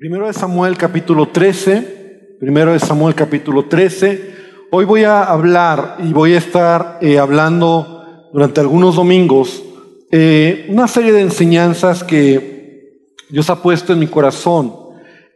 [0.00, 4.34] Primero de Samuel capítulo 13, primero de Samuel capítulo 13.
[4.72, 9.62] Hoy voy a hablar y voy a estar eh, hablando durante algunos domingos
[10.10, 14.74] eh, una serie de enseñanzas que Dios ha puesto en mi corazón.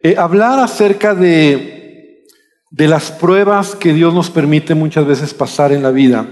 [0.03, 2.25] Eh, hablar acerca de,
[2.69, 6.27] de las pruebas que Dios nos permite muchas veces pasar en la vida.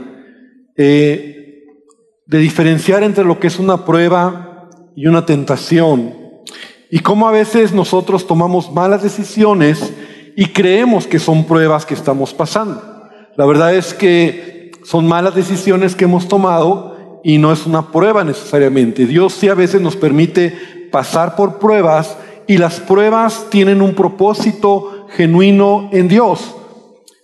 [0.77, 1.37] de
[2.27, 6.20] diferenciar entre lo que es una prueba y una tentación
[6.91, 9.93] y cómo a veces nosotros tomamos malas decisiones
[10.37, 12.83] y creemos que son pruebas que estamos pasando.
[13.37, 18.25] La verdad es que son malas decisiones que hemos tomado y no es una prueba
[18.25, 19.07] necesariamente.
[19.07, 25.07] Dios sí a veces nos permite pasar por pruebas y las pruebas tienen un propósito
[25.17, 26.57] genuino en Dios.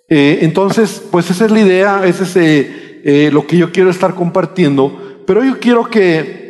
[0.09, 3.91] Eh, entonces, pues esa es la idea, ese es eh, eh, lo que yo quiero
[3.91, 5.23] estar compartiendo.
[5.27, 6.46] Pero yo quiero que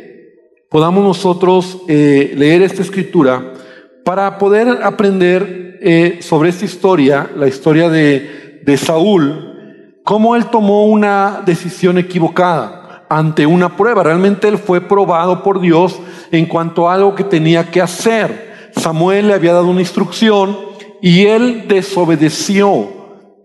[0.69, 3.53] podamos nosotros eh, leer esta escritura
[4.03, 10.85] para poder aprender eh, sobre esta historia, la historia de, de Saúl, cómo él tomó
[10.85, 14.03] una decisión equivocada ante una prueba.
[14.03, 15.99] Realmente él fue probado por Dios
[16.31, 18.71] en cuanto a algo que tenía que hacer.
[18.75, 20.57] Samuel le había dado una instrucción
[21.01, 22.95] y él desobedeció.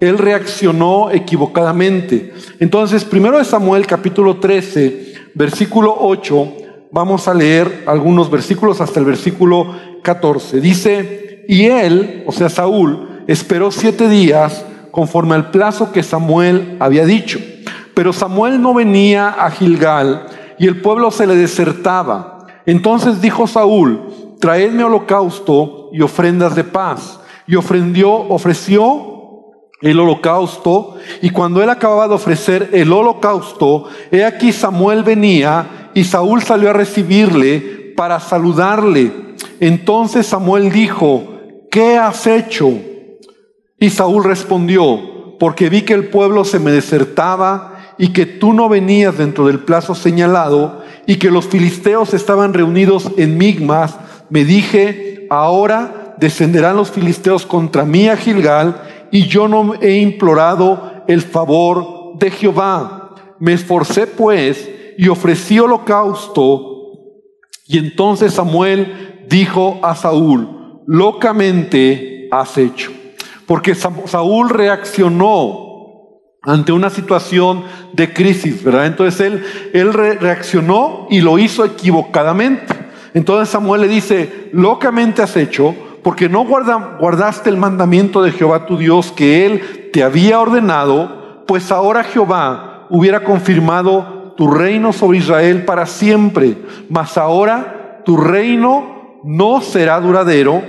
[0.01, 2.33] Él reaccionó equivocadamente.
[2.59, 6.57] Entonces, primero de Samuel capítulo 13, versículo 8,
[6.93, 10.61] vamos a leer algunos versículos hasta el versículo 14.
[10.61, 17.07] Dice, y él, o sea, Saúl, esperó siete días conforme al plazo que Samuel había
[17.07, 17.41] dicho.
[17.95, 20.27] Pero Samuel no venía a Gilgal
[20.59, 22.47] y el pueblo se le desertaba.
[22.67, 27.21] Entonces dijo Saúl, traedme holocausto y ofrendas de paz.
[27.47, 29.13] Y ofrendió, ofreció
[29.81, 36.05] el holocausto, y cuando él acababa de ofrecer el holocausto, he aquí Samuel venía y
[36.05, 39.13] Saúl salió a recibirle para saludarle.
[39.61, 41.41] Entonces Samuel dijo,
[41.71, 42.73] ¿qué has hecho?
[43.79, 48.69] Y Saúl respondió, porque vi que el pueblo se me desertaba y que tú no
[48.69, 53.97] venías dentro del plazo señalado y que los filisteos estaban reunidos en Migmas,
[54.31, 61.05] me dije, ahora descenderán los filisteos contra mí a Gilgal y yo no he implorado
[61.09, 63.15] el favor de Jehová.
[63.39, 64.69] Me esforcé pues
[65.03, 67.01] y ofreció holocausto.
[67.67, 72.93] Y entonces Samuel dijo a Saúl, locamente has hecho.
[73.45, 78.87] Porque Saúl reaccionó ante una situación de crisis, ¿verdad?
[78.87, 82.73] Entonces él, él reaccionó y lo hizo equivocadamente.
[83.13, 85.75] Entonces Samuel le dice, locamente has hecho,
[86.05, 91.73] porque no guardaste el mandamiento de Jehová tu Dios que él te había ordenado, pues
[91.73, 96.57] ahora Jehová hubiera confirmado tu reino sobre Israel para siempre,
[96.89, 100.63] mas ahora tu reino no será duradero.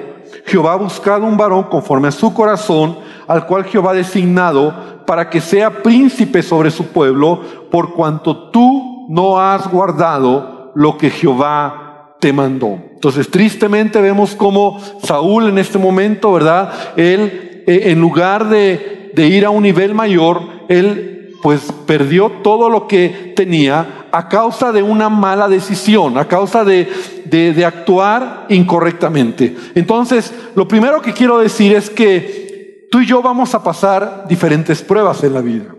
[0.45, 2.97] Jehová ha buscado un varón conforme a su corazón,
[3.27, 7.41] al cual Jehová ha designado para que sea príncipe sobre su pueblo,
[7.71, 12.79] por cuanto tú no has guardado lo que Jehová te mandó.
[12.93, 16.71] Entonces, tristemente vemos como Saúl en este momento, ¿verdad?
[16.95, 21.12] Él, eh, en lugar de, de ir a un nivel mayor, él
[21.43, 26.89] pues perdió todo lo que tenía a causa de una mala decisión, a causa de,
[27.25, 29.53] de, actuar incorrectamente.
[29.75, 34.81] Entonces, lo primero que quiero decir es que tú y yo vamos a pasar diferentes
[34.81, 35.75] pruebas en la vida.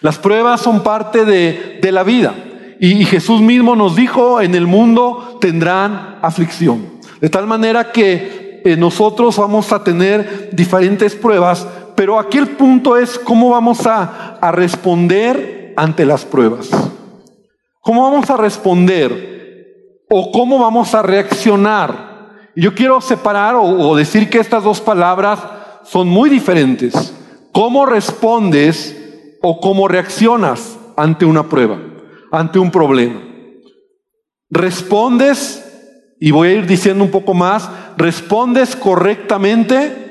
[0.00, 2.34] Las pruebas son parte de, de la vida.
[2.80, 6.98] Y, Jesús mismo nos dijo, en el mundo tendrán aflicción.
[7.20, 11.66] De tal manera que eh, nosotros vamos a tener diferentes pruebas,
[11.98, 16.70] pero aquí el punto es cómo vamos a, responder ante las pruebas.
[17.80, 20.04] ¿Cómo vamos a responder?
[20.08, 22.52] ¿O cómo vamos a reaccionar?
[22.54, 25.40] Yo quiero separar o, decir que estas dos palabras
[25.82, 27.12] son muy diferentes.
[27.50, 31.80] ¿Cómo respondes o cómo reaccionas ante una prueba,
[32.30, 33.20] ante un problema?
[34.50, 35.64] ¿Respondes?
[36.20, 40.04] Y voy a ir diciendo un poco más, ¿respondes correctamente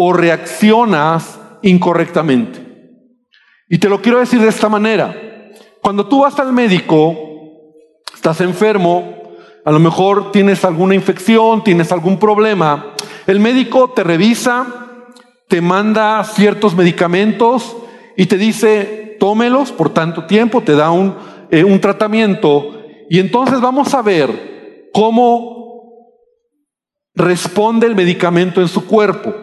[0.00, 2.68] o reaccionas incorrectamente.
[3.68, 5.14] Y te lo quiero decir de esta manera.
[5.82, 7.16] Cuando tú vas al médico,
[8.14, 9.18] estás enfermo,
[9.64, 12.94] a lo mejor tienes alguna infección, tienes algún problema,
[13.26, 14.66] el médico te revisa,
[15.48, 17.76] te manda ciertos medicamentos
[18.16, 21.14] y te dice, tómelos por tanto tiempo, te da un,
[21.50, 25.58] eh, un tratamiento y entonces vamos a ver cómo
[27.14, 29.34] responde el medicamento en su cuerpo.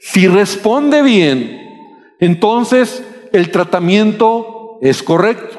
[0.00, 1.60] Si responde bien,
[2.20, 5.58] entonces el tratamiento es correcto.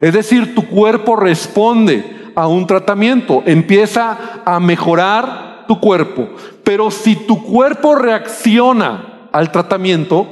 [0.00, 6.28] Es decir, tu cuerpo responde a un tratamiento, empieza a mejorar tu cuerpo.
[6.64, 10.26] Pero si tu cuerpo reacciona al tratamiento,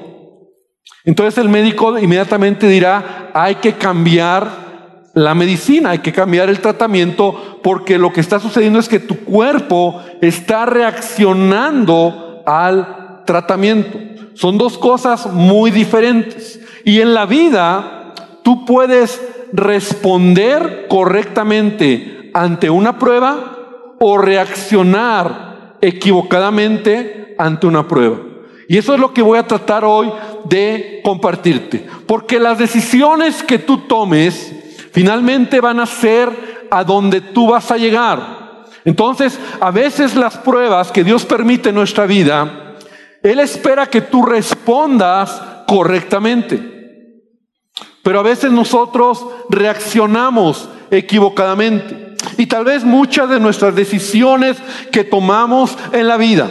[1.05, 7.61] entonces el médico inmediatamente dirá, hay que cambiar la medicina, hay que cambiar el tratamiento
[7.62, 13.99] porque lo que está sucediendo es que tu cuerpo está reaccionando al tratamiento.
[14.34, 16.61] Son dos cosas muy diferentes.
[16.84, 19.20] Y en la vida tú puedes
[19.52, 23.56] responder correctamente ante una prueba
[23.99, 28.19] o reaccionar equivocadamente ante una prueba.
[28.69, 30.12] Y eso es lo que voy a tratar hoy
[30.44, 31.87] de compartirte.
[32.06, 34.55] Porque las decisiones que tú tomes
[34.93, 38.67] finalmente van a ser a donde tú vas a llegar.
[38.84, 42.60] Entonces, a veces las pruebas que Dios permite en nuestra vida,
[43.22, 46.81] Él espera que tú respondas correctamente.
[48.02, 52.17] Pero a veces nosotros reaccionamos equivocadamente.
[52.37, 54.56] Y tal vez muchas de nuestras decisiones
[54.90, 56.50] que tomamos en la vida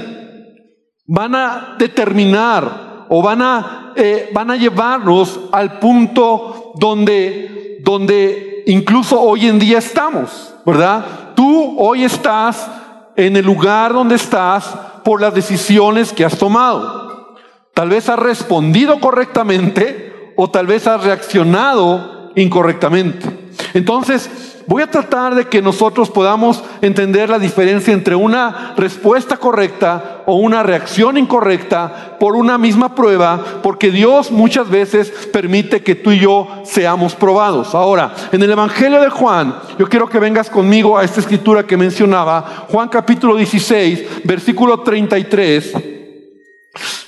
[1.12, 9.20] van a determinar o van a, eh, van a llevarnos al punto donde, donde incluso
[9.20, 11.34] hoy en día estamos, ¿verdad?
[11.36, 12.70] Tú hoy estás
[13.16, 14.72] en el lugar donde estás
[15.04, 17.38] por las decisiones que has tomado.
[17.74, 23.52] Tal vez has respondido correctamente o tal vez has reaccionado incorrectamente.
[23.74, 30.22] Entonces, Voy a tratar de que nosotros podamos entender la diferencia entre una respuesta correcta
[30.28, 36.12] o una reacción incorrecta por una misma prueba, porque Dios muchas veces permite que tú
[36.12, 37.74] y yo seamos probados.
[37.74, 41.76] Ahora, en el Evangelio de Juan, yo quiero que vengas conmigo a esta escritura que
[41.76, 45.74] mencionaba, Juan capítulo 16, versículo 33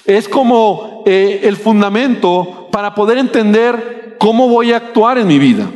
[0.04, 5.70] es como eh, el fundamento para poder entender cómo voy a actuar en mi vida.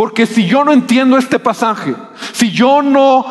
[0.00, 1.94] Porque si yo no entiendo este pasaje,
[2.32, 3.26] si yo no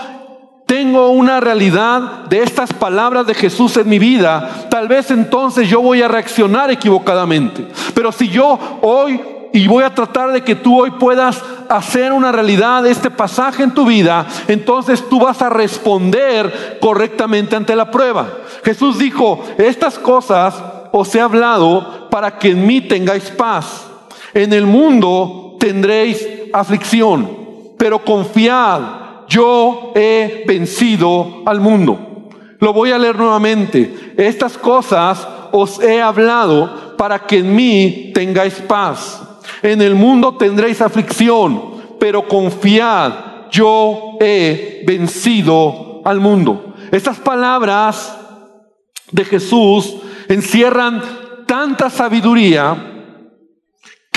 [0.68, 5.81] tengo una realidad de estas palabras de Jesús en mi vida, tal vez entonces yo
[5.81, 7.66] voy a reaccionar equivocadamente.
[7.95, 9.19] Pero si yo hoy,
[9.51, 13.63] y voy a tratar de que tú hoy puedas hacer una realidad de este pasaje
[13.63, 18.30] en tu vida, entonces tú vas a responder correctamente ante la prueba.
[18.63, 20.54] Jesús dijo, estas cosas
[20.92, 23.88] os he hablado para que en mí tengáis paz.
[24.36, 27.30] En el mundo tendréis aflicción,
[27.78, 28.81] pero confiad,
[29.28, 32.30] yo he vencido al mundo.
[32.60, 34.13] Lo voy a leer nuevamente.
[34.18, 39.22] Estas cosas os he hablado para que en mí tengáis paz.
[39.62, 43.13] En el mundo tendréis aflicción, pero confiad,
[43.52, 46.74] yo he vencido al mundo.
[46.92, 48.18] Estas palabras
[49.12, 49.95] de Jesús
[50.28, 51.02] encierran
[51.45, 52.88] tanta sabiduría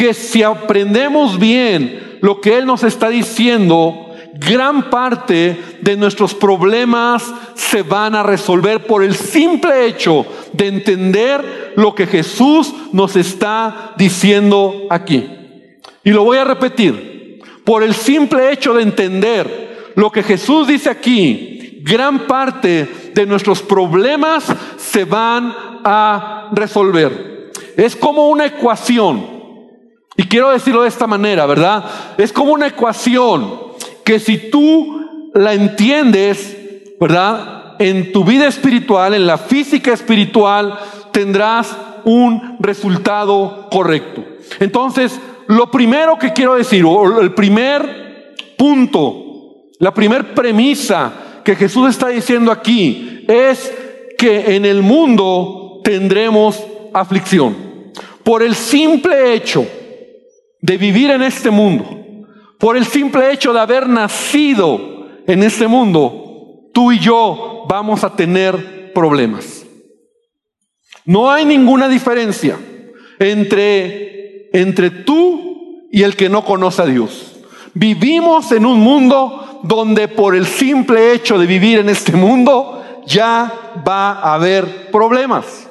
[0.03, 7.33] que si aprendemos bien lo que Él nos está diciendo, gran parte de nuestros problemas
[7.55, 13.95] se van a resolver por el simple hecho de entender lo que Jesús nos está
[13.97, 15.25] diciendo aquí.
[16.03, 20.91] Y lo voy a repetir, por el simple hecho de entender lo que Jesús dice
[20.91, 25.55] aquí, gran parte de nuestros problemas se van
[25.85, 27.53] a resolver.
[27.77, 29.42] Es como una ecuación.
[30.17, 31.85] Y quiero decirlo de esta manera, ¿verdad?
[32.19, 33.73] Es como una ecuación
[34.05, 36.57] que si tú la entiendes,
[37.01, 37.77] ¿verdad?
[37.79, 40.79] En tu vida espiritual, en la física espiritual,
[41.13, 44.23] tendrás un resultado correcto.
[44.61, 49.23] Entonces, lo primero que quiero decir, o el primer punto,
[49.79, 51.13] la primer premisa
[51.45, 53.73] que Jesús está diciendo aquí es
[54.19, 57.57] que en el mundo tendremos aflicción.
[58.23, 59.67] Por el simple hecho
[60.63, 61.85] de vivir en este mundo,
[62.59, 64.79] por el simple hecho de haber nacido
[65.27, 69.67] en este mundo, tú y yo vamos a tener problemas.
[71.05, 72.57] No hay ninguna diferencia
[73.19, 77.41] entre, entre tú y el que no conoce a Dios.
[77.75, 83.53] Vivimos en un mundo donde por el simple hecho de vivir en este mundo ya
[83.87, 85.69] va a haber problemas,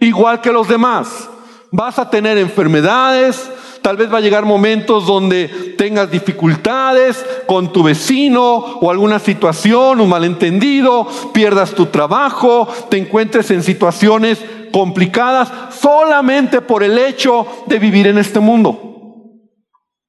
[0.00, 1.28] igual que los demás.
[1.70, 3.50] Vas a tener enfermedades,
[3.82, 10.00] Tal vez va a llegar momentos donde tengas dificultades con tu vecino o alguna situación,
[10.00, 14.38] un malentendido, pierdas tu trabajo, te encuentres en situaciones
[14.72, 18.92] complicadas solamente por el hecho de vivir en este mundo.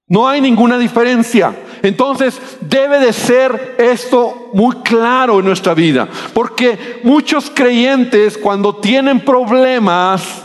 [0.08, 1.56] No hay ninguna diferencia.
[1.82, 9.20] Entonces debe de ser esto muy claro en nuestra vida, porque muchos creyentes cuando tienen
[9.20, 10.44] problemas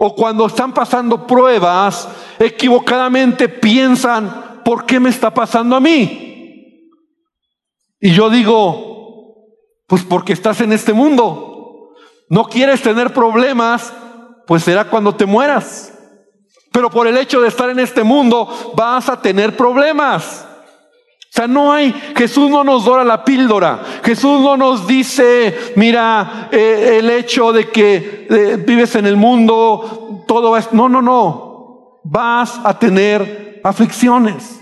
[0.00, 6.88] o cuando están pasando pruebas, equivocadamente piensan, ¿por qué me está pasando a mí?
[8.00, 8.86] Y yo digo,
[9.88, 11.94] Pues porque estás en este mundo.
[12.28, 13.90] No quieres tener problemas,
[14.46, 15.94] pues será cuando te mueras.
[16.70, 20.46] Pero por el hecho de estar en este mundo vas a tener problemas.
[21.30, 23.82] O sea, no hay, Jesús no nos dora la píldora.
[24.02, 30.24] Jesús no nos dice, mira, eh, el hecho de que eh, vives en el mundo,
[30.26, 32.00] todo es, no, no, no.
[32.02, 34.58] Vas a tener aflicciones.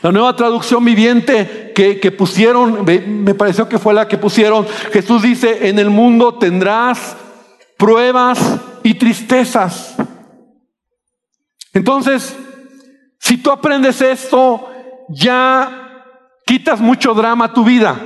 [0.00, 5.22] La nueva traducción viviente que, que pusieron, me pareció que fue la que pusieron, Jesús
[5.22, 7.16] dice, en el mundo tendrás
[7.76, 8.38] pruebas
[8.82, 9.96] y tristezas.
[11.74, 12.36] Entonces,
[13.18, 14.71] si tú aprendes esto,
[15.12, 16.04] ya
[16.44, 17.96] quitas mucho drama a tu vida.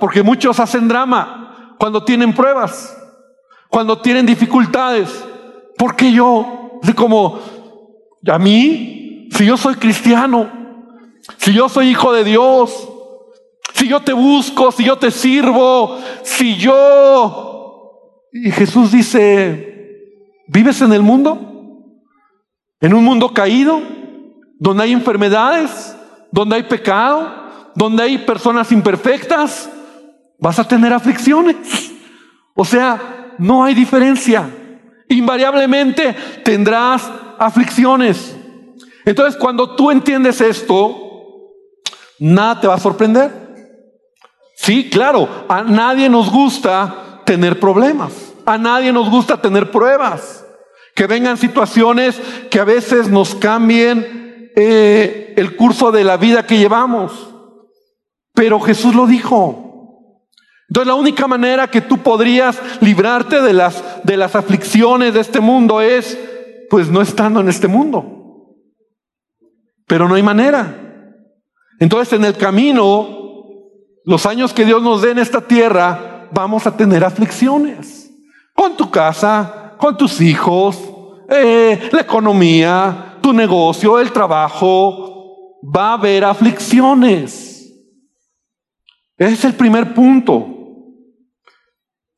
[0.00, 2.96] Porque muchos hacen drama cuando tienen pruebas,
[3.68, 5.24] cuando tienen dificultades.
[5.76, 6.78] porque yo?
[6.82, 7.38] Así como,
[8.26, 10.50] a mí, si yo soy cristiano,
[11.38, 12.88] si yo soy hijo de Dios,
[13.72, 18.30] si yo te busco, si yo te sirvo, si yo...
[18.32, 20.10] Y Jesús dice,
[20.48, 21.38] ¿vives en el mundo?
[22.80, 23.80] En un mundo caído,
[24.58, 25.96] donde hay enfermedades,
[26.30, 27.44] donde hay pecado,
[27.74, 29.68] donde hay personas imperfectas,
[30.38, 31.92] vas a tener aflicciones.
[32.54, 34.48] O sea, no hay diferencia.
[35.08, 38.36] Invariablemente tendrás aflicciones.
[39.04, 41.52] Entonces, cuando tú entiendes esto,
[42.18, 43.44] nada te va a sorprender.
[44.56, 48.32] Sí, claro, a nadie nos gusta tener problemas.
[48.46, 50.44] A nadie nos gusta tener pruebas
[50.94, 52.20] que vengan situaciones
[52.50, 54.23] que a veces nos cambien
[54.56, 57.34] eh, el curso de la vida que llevamos.
[58.32, 59.64] Pero Jesús lo dijo.
[60.68, 65.40] Entonces la única manera que tú podrías librarte de las, de las aflicciones de este
[65.40, 66.18] mundo es,
[66.70, 68.54] pues no estando en este mundo.
[69.86, 70.80] Pero no hay manera.
[71.78, 73.06] Entonces en el camino,
[74.04, 78.10] los años que Dios nos dé en esta tierra, vamos a tener aflicciones.
[78.54, 80.78] Con tu casa, con tus hijos,
[81.28, 85.58] eh, la economía, tu negocio, el trabajo.
[85.64, 87.74] Va a haber aflicciones.
[89.16, 90.46] Ese es el primer punto.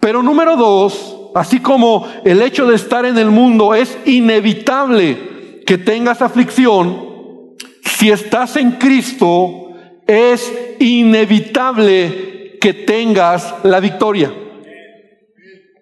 [0.01, 5.79] Pero número dos, así como el hecho de estar en el mundo es inevitable que
[5.79, 9.69] tengas aflicción, si estás en Cristo
[10.09, 14.35] es inevitable que tengas la victoria.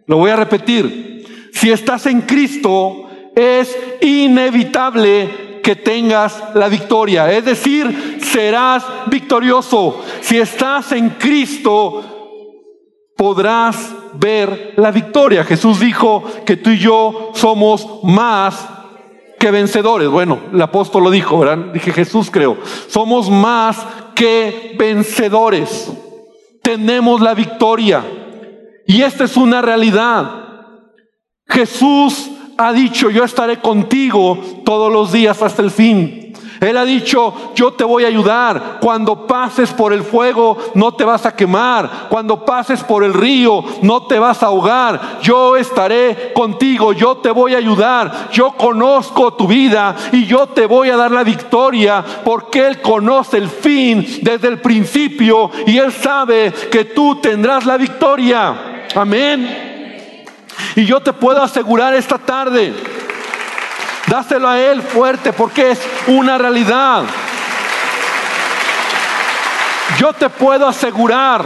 [0.06, 1.50] Lo voy a repetir.
[1.54, 3.03] Si estás en Cristo,
[3.34, 7.32] es inevitable que tengas la victoria.
[7.32, 10.02] Es decir, serás victorioso.
[10.20, 12.02] Si estás en Cristo,
[13.16, 15.44] podrás ver la victoria.
[15.44, 18.68] Jesús dijo que tú y yo somos más
[19.40, 20.08] que vencedores.
[20.08, 21.72] Bueno, el apóstol lo dijo, ¿verdad?
[21.72, 22.58] Dije Jesús creo.
[22.88, 23.78] Somos más
[24.14, 25.90] que vencedores.
[26.62, 28.04] Tenemos la victoria.
[28.86, 30.30] Y esta es una realidad.
[31.46, 36.24] Jesús ha dicho, yo estaré contigo todos los días hasta el fin.
[36.60, 38.78] Él ha dicho, yo te voy a ayudar.
[38.80, 42.06] Cuando pases por el fuego, no te vas a quemar.
[42.08, 45.18] Cuando pases por el río, no te vas a ahogar.
[45.20, 48.28] Yo estaré contigo, yo te voy a ayudar.
[48.32, 53.38] Yo conozco tu vida y yo te voy a dar la victoria porque Él conoce
[53.38, 58.86] el fin desde el principio y Él sabe que tú tendrás la victoria.
[58.94, 59.63] Amén.
[60.76, 62.74] Y yo te puedo asegurar esta tarde,
[64.06, 67.04] dáselo a Él fuerte porque es una realidad.
[69.98, 71.44] Yo te puedo asegurar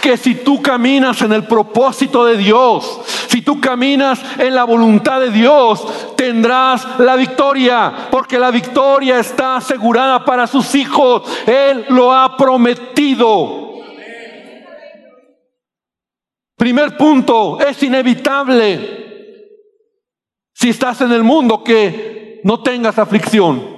[0.00, 5.20] que si tú caminas en el propósito de Dios, si tú caminas en la voluntad
[5.20, 11.22] de Dios, tendrás la victoria, porque la victoria está asegurada para sus hijos.
[11.46, 13.65] Él lo ha prometido.
[16.56, 19.04] Primer punto, es inevitable
[20.54, 23.76] si estás en el mundo que no tengas aflicción.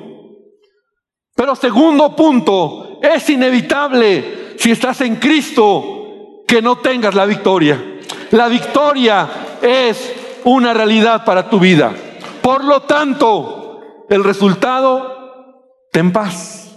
[1.34, 8.00] Pero segundo punto, es inevitable si estás en Cristo que no tengas la victoria.
[8.30, 9.28] La victoria
[9.60, 11.92] es una realidad para tu vida.
[12.40, 16.76] Por lo tanto, el resultado, ten paz.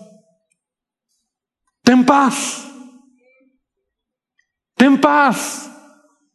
[1.83, 2.67] Ten paz.
[4.75, 5.70] Ten paz.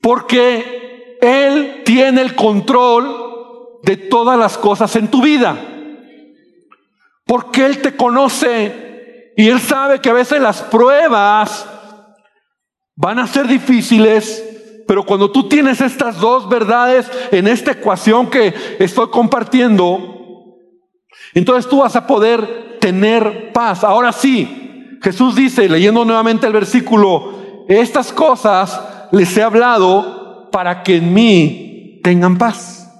[0.07, 5.57] Porque Él tiene el control de todas las cosas en tu vida.
[7.25, 11.69] Porque Él te conoce y Él sabe que a veces las pruebas
[12.95, 18.55] van a ser difíciles, pero cuando tú tienes estas dos verdades en esta ecuación que
[18.79, 20.55] estoy compartiendo,
[21.35, 23.83] entonces tú vas a poder tener paz.
[23.83, 30.97] Ahora sí, Jesús dice, leyendo nuevamente el versículo, estas cosas les he hablado para que
[30.97, 32.91] en mí tengan paz.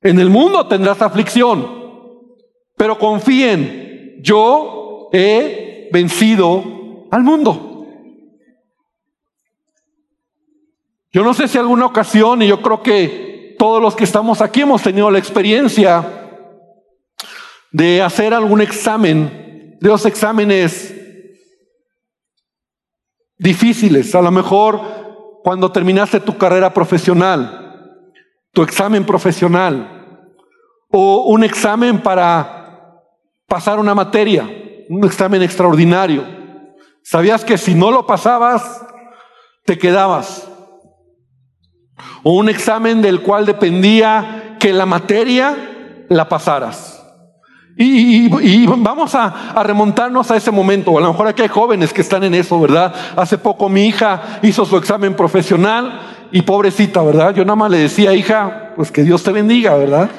[0.00, 1.66] En el mundo tendrás aflicción,
[2.76, 7.86] pero confíen, yo he vencido al mundo.
[11.12, 14.62] Yo no sé si alguna ocasión, y yo creo que todos los que estamos aquí
[14.62, 16.04] hemos tenido la experiencia
[17.70, 20.91] de hacer algún examen, de los exámenes
[23.42, 24.80] difíciles, a lo mejor
[25.42, 28.08] cuando terminaste tu carrera profesional,
[28.52, 30.28] tu examen profesional,
[30.90, 33.02] o un examen para
[33.46, 34.48] pasar una materia,
[34.88, 36.24] un examen extraordinario.
[37.02, 38.84] Sabías que si no lo pasabas,
[39.64, 40.48] te quedabas
[42.22, 46.91] o un examen del cual dependía que la materia la pasaras.
[47.76, 50.96] Y, vamos a, remontarnos a ese momento.
[50.96, 52.94] A lo mejor aquí hay jóvenes que están en eso, ¿verdad?
[53.16, 56.00] Hace poco mi hija hizo su examen profesional
[56.30, 57.34] y pobrecita, ¿verdad?
[57.34, 60.10] Yo nada más le decía, hija, pues que Dios te bendiga, ¿verdad?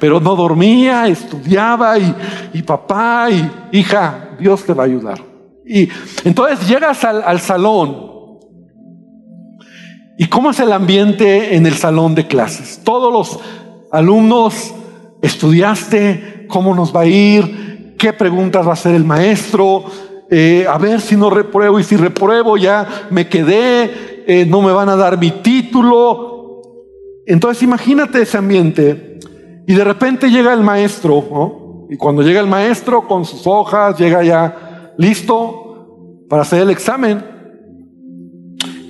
[0.00, 5.18] Pero no dormía, estudiaba y, papá y hija, Dios te va a ayudar.
[5.66, 5.88] Y
[6.24, 8.08] entonces llegas al salón
[10.20, 12.80] ¿Y cómo es el ambiente en el salón de clases?
[12.82, 13.38] Todos los
[13.92, 14.74] alumnos,
[15.22, 16.37] ¿estudiaste?
[16.48, 17.94] ¿Cómo nos va a ir?
[17.98, 19.84] ¿Qué preguntas va a hacer el maestro?
[20.30, 24.72] Eh, a ver si no repruebo y si repruebo ya me quedé, eh, no me
[24.72, 26.62] van a dar mi título.
[27.26, 29.18] Entonces imagínate ese ambiente
[29.66, 34.22] y de repente llega el maestro, y cuando llega el maestro con sus hojas, llega
[34.22, 37.24] ya listo para hacer el examen.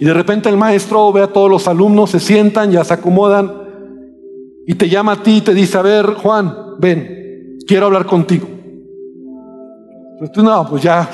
[0.01, 3.53] Y de repente el maestro ve a todos los alumnos, se sientan, ya se acomodan
[4.69, 7.28] y te llama a ti y te dice, a ver, Juan, ven,
[7.69, 8.49] quiero hablar contigo.
[10.19, 11.09] Pues tú no, pues ya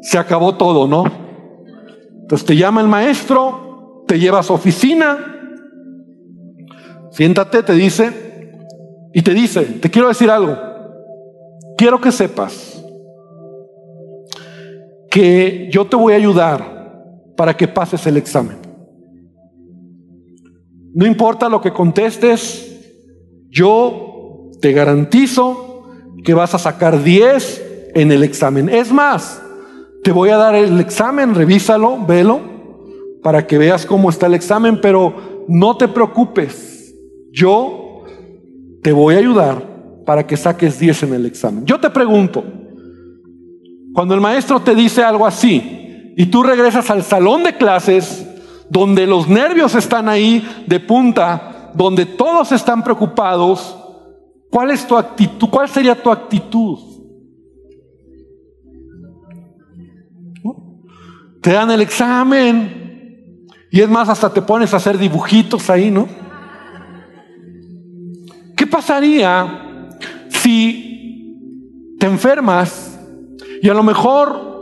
[0.00, 1.04] se acabó todo, ¿no?
[2.22, 5.18] Entonces te llama el maestro, te lleva a su oficina,
[7.10, 8.10] siéntate, te dice,
[9.12, 10.56] y te dice, te quiero decir algo,
[11.76, 12.82] quiero que sepas
[15.10, 16.94] que yo te voy a ayudar
[17.36, 18.56] para que pases el examen.
[20.94, 22.68] No importa lo que contestes,
[23.50, 25.71] yo te garantizo
[26.24, 28.68] que vas a sacar 10 en el examen.
[28.68, 29.42] Es más,
[30.02, 32.40] te voy a dar el examen, revísalo, velo,
[33.22, 36.94] para que veas cómo está el examen, pero no te preocupes,
[37.32, 38.02] yo
[38.82, 39.72] te voy a ayudar
[40.04, 41.64] para que saques 10 en el examen.
[41.64, 42.44] Yo te pregunto,
[43.94, 48.26] cuando el maestro te dice algo así, y tú regresas al salón de clases
[48.68, 53.76] donde los nervios están ahí de punta, donde todos están preocupados,
[54.52, 55.48] ¿cuál es tu actitud?
[55.48, 56.78] ¿Cuál sería tu actitud?
[61.40, 66.06] Te dan el examen y es más, hasta te pones a hacer dibujitos ahí, ¿no?
[68.54, 69.88] ¿Qué pasaría
[70.28, 73.00] si te enfermas
[73.62, 74.52] y a lo mejor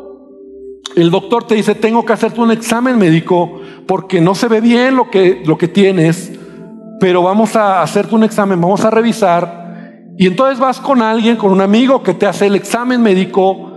[0.95, 4.95] el doctor te dice, tengo que hacerte un examen médico porque no se ve bien
[4.95, 6.33] lo que, lo que tienes,
[7.01, 9.60] pero vamos a hacerte un examen, vamos a revisar.
[10.21, 13.73] Y entonces vas con alguien, con un amigo que te hace el examen médico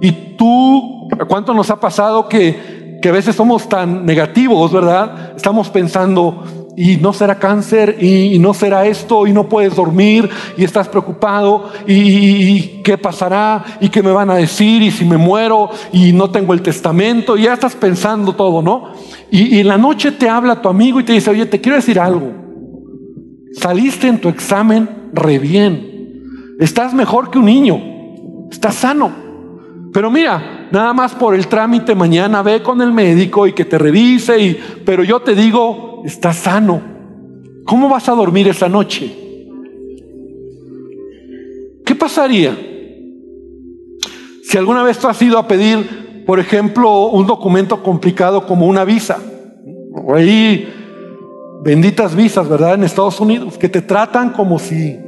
[0.00, 5.34] y tú, ¿cuánto nos ha pasado que, que a veces somos tan negativos, verdad?
[5.36, 6.44] Estamos pensando,
[6.78, 11.68] y no será cáncer y, no será esto y no puedes dormir y estás preocupado
[11.86, 16.30] y, qué pasará y qué me van a decir y si me muero y no
[16.30, 18.94] tengo el testamento y ya estás pensando todo, ¿no?
[19.30, 21.76] Y, y en la noche te habla tu amigo y te dice, oye, te quiero
[21.76, 22.51] decir algo.
[23.54, 26.56] Saliste en tu examen re bien.
[26.58, 28.48] Estás mejor que un niño.
[28.50, 29.12] Estás sano.
[29.92, 33.78] Pero mira, nada más por el trámite mañana ve con el médico y que te
[33.78, 36.80] revise pero yo te digo, estás sano.
[37.64, 39.18] ¿Cómo vas a dormir esa noche?
[41.84, 42.56] ¿Qué pasaría
[44.44, 48.84] si alguna vez tú has ido a pedir, por ejemplo, un documento complicado como una
[48.84, 49.18] visa?
[49.94, 50.68] O ahí,
[51.62, 52.74] benditas visas, ¿verdad?
[52.74, 54.98] En Estados Unidos, que te tratan como si...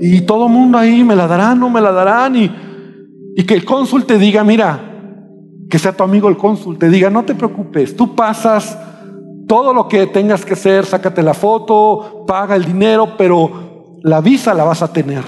[0.00, 2.36] Y todo el mundo ahí, me la darán, no me la darán.
[2.36, 2.50] Y,
[3.36, 4.88] y que el cónsul te diga, mira,
[5.68, 8.78] que sea tu amigo el cónsul, te diga, no te preocupes, tú pasas
[9.46, 14.54] todo lo que tengas que hacer, sácate la foto, paga el dinero, pero la visa
[14.54, 15.24] la vas a tener.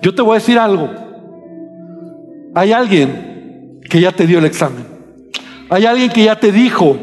[0.00, 0.90] Yo te voy a decir algo.
[2.54, 4.86] Hay alguien que ya te dio el examen.
[5.70, 6.96] Hay alguien que ya te dijo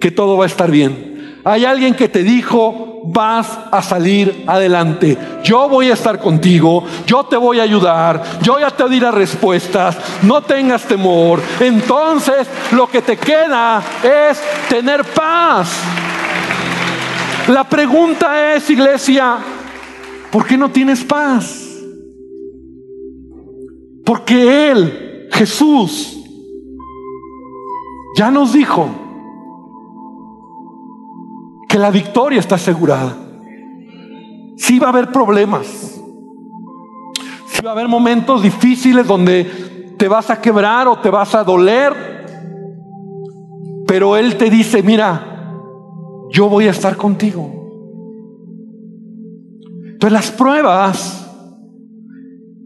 [0.00, 1.10] que todo va a estar bien.
[1.44, 5.16] Hay alguien que te dijo vas a salir adelante.
[5.42, 9.14] Yo voy a estar contigo, yo te voy a ayudar, yo ya te di las
[9.14, 11.40] respuestas, no tengas temor.
[11.60, 15.72] Entonces lo que te queda es tener paz.
[17.48, 19.38] La pregunta es, iglesia,
[20.30, 21.66] ¿por qué no tienes paz?
[24.04, 26.16] Porque Él, Jesús,
[28.16, 29.09] ya nos dijo
[31.70, 33.16] que la victoria está asegurada.
[34.56, 35.66] Sí va a haber problemas.
[37.46, 41.44] Sí va a haber momentos difíciles donde te vas a quebrar o te vas a
[41.44, 42.26] doler.
[43.86, 45.54] Pero Él te dice, mira,
[46.30, 47.48] yo voy a estar contigo.
[49.92, 51.30] Entonces las pruebas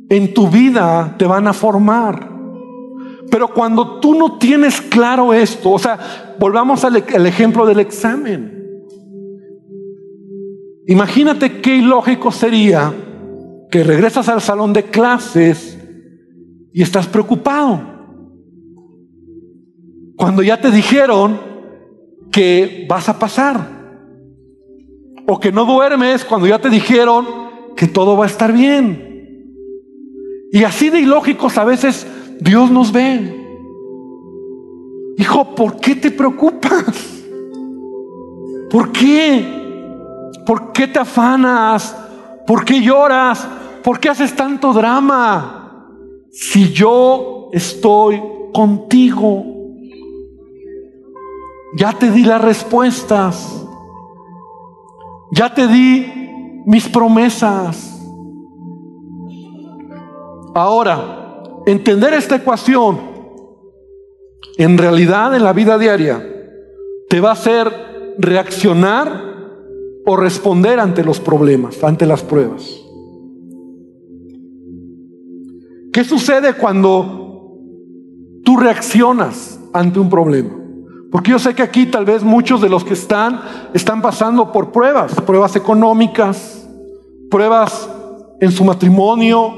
[0.08, 2.30] en tu vida te van a formar.
[3.30, 8.63] Pero cuando tú no tienes claro esto, o sea, volvamos al, al ejemplo del examen.
[10.86, 12.92] Imagínate qué ilógico sería
[13.70, 15.78] que regresas al salón de clases
[16.72, 17.80] y estás preocupado.
[20.16, 21.40] Cuando ya te dijeron
[22.30, 23.72] que vas a pasar.
[25.26, 27.26] O que no duermes cuando ya te dijeron
[27.76, 29.14] que todo va a estar bien.
[30.52, 32.06] Y así de ilógicos a veces
[32.40, 33.40] Dios nos ve.
[35.16, 37.22] Hijo, ¿por qué te preocupas?
[38.70, 39.63] ¿Por qué?
[40.46, 41.96] ¿Por qué te afanas?
[42.46, 43.46] ¿Por qué lloras?
[43.83, 45.88] ¿Por qué haces tanto drama?
[46.30, 49.44] Si yo estoy contigo,
[51.76, 53.66] ya te di las respuestas,
[55.33, 58.00] ya te di mis promesas.
[60.54, 63.00] Ahora, entender esta ecuación,
[64.57, 66.24] en realidad en la vida diaria,
[67.09, 69.33] te va a hacer reaccionar
[70.04, 72.84] o responder ante los problemas, ante las pruebas.
[75.92, 77.52] ¿Qué sucede cuando
[78.44, 80.50] tú reaccionas ante un problema?
[81.10, 83.40] Porque yo sé que aquí tal vez muchos de los que están
[83.72, 86.68] están pasando por pruebas, pruebas económicas,
[87.30, 87.88] pruebas
[88.40, 89.54] en su matrimonio,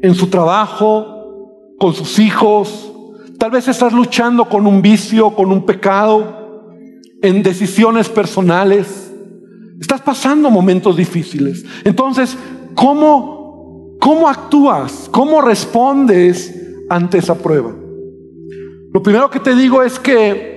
[0.00, 2.90] en su trabajo, con sus hijos.
[3.38, 6.72] Tal vez estás luchando con un vicio, con un pecado,
[7.20, 9.05] en decisiones personales.
[9.80, 11.64] Estás pasando momentos difíciles.
[11.84, 12.36] Entonces,
[12.74, 15.08] ¿cómo, cómo actúas?
[15.10, 16.54] ¿Cómo respondes
[16.88, 17.74] ante esa prueba?
[18.92, 20.56] Lo primero que te digo es que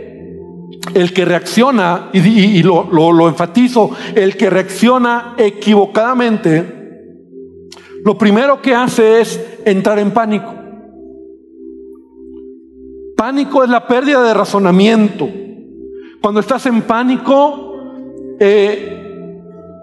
[0.93, 6.79] el que reacciona, y, lo, lo enfatizo, el que reacciona equivocadamente,
[8.05, 10.55] lo primero que hace es entrar en pánico.
[13.17, 15.27] Pánico es la pérdida de razonamiento.
[16.21, 17.73] Cuando estás en pánico,
[18.39, 18.98] eh,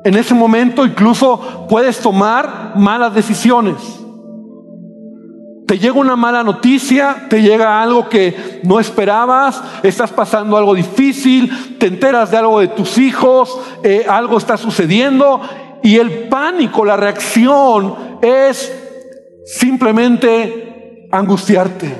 [0.06, 3.74] en ese momento incluso puedes tomar malas decisiones.
[5.66, 11.76] Te llega una mala noticia, te llega algo que no esperabas, estás pasando algo difícil,
[11.78, 15.40] te enteras de algo de tus hijos, eh, algo está sucediendo
[15.82, 18.72] y el pánico, la reacción es
[19.44, 21.96] simplemente angustiarte.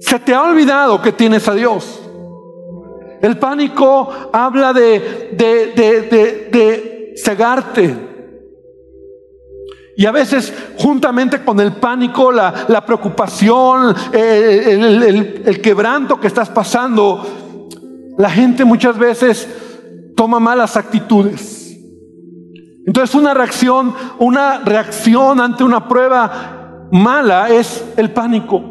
[0.00, 2.03] Se te ha olvidado que tienes a Dios.
[3.24, 7.96] El pánico habla de, de, cegarte.
[9.96, 17.24] Y a veces, juntamente con el pánico, la, preocupación, el, el, quebranto que estás pasando,
[18.18, 19.48] la gente muchas veces
[20.14, 21.78] toma malas actitudes.
[22.86, 28.62] Entonces, una reacción, una reacción ante una prueba mala es el pánico.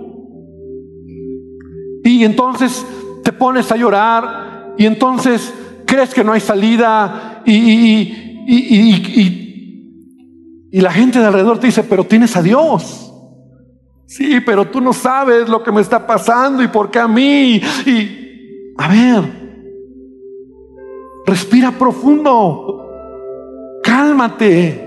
[2.03, 2.85] Y entonces
[3.23, 5.53] te pones a llorar y entonces
[5.85, 7.53] crees que no hay salida y,
[8.47, 9.39] y,
[10.81, 13.11] la gente de alrededor te dice, pero tienes a Dios.
[14.05, 17.61] Sí, pero tú no sabes lo que me está pasando y por qué a mí.
[17.85, 19.23] Y a ver,
[21.25, 22.89] respira profundo,
[23.83, 24.83] cálmate.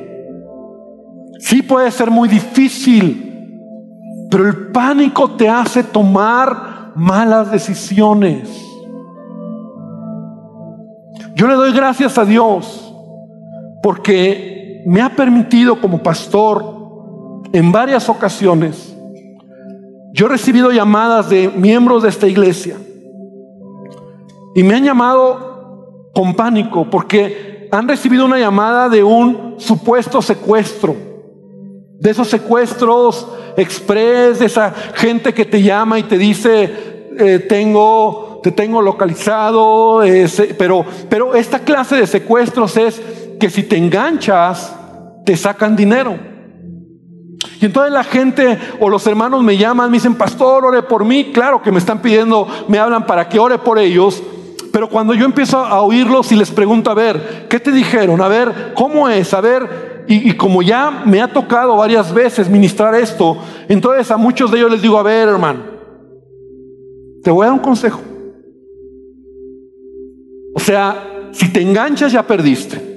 [1.38, 3.48] Sí puede ser muy difícil,
[4.30, 8.48] pero el pánico te hace tomar malas decisiones.
[11.34, 12.92] Yo le doy gracias a Dios
[13.82, 16.76] porque me ha permitido como pastor
[17.52, 18.96] en varias ocasiones,
[20.12, 22.76] yo he recibido llamadas de miembros de esta iglesia
[24.54, 30.96] y me han llamado con pánico porque han recibido una llamada de un supuesto secuestro,
[31.98, 38.40] de esos secuestros express, de esa gente que te llama y te dice, eh, tengo,
[38.42, 40.02] te tengo localizado,
[40.58, 43.00] pero, pero esta clase de secuestros es
[43.40, 44.74] que si te enganchas,
[45.24, 46.18] te sacan dinero.
[47.60, 51.32] Y entonces la gente o los hermanos me llaman, me dicen, pastor, ore por mí.
[51.32, 54.22] Claro que me están pidiendo, me hablan para que ore por ellos.
[54.72, 58.20] Pero cuando yo empiezo a oírlos y les pregunto, a ver, ¿qué te dijeron?
[58.20, 59.32] A ver, ¿cómo es?
[59.32, 63.38] A ver, y, como ya me ha tocado varias veces ministrar esto,
[63.68, 65.60] entonces a muchos de ellos les digo, a ver, hermano,
[67.22, 68.00] te voy a dar un consejo.
[70.54, 72.94] O sea, si te enganchas ya perdiste.